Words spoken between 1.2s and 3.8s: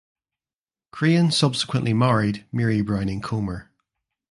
subsequently married Mary Browning Comer.